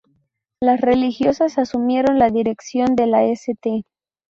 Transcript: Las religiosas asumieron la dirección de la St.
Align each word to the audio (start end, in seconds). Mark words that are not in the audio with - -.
Las 0.59 0.81
religiosas 0.81 1.59
asumieron 1.59 2.17
la 2.17 2.31
dirección 2.31 2.95
de 2.95 3.05
la 3.05 3.23
St. 3.25 3.83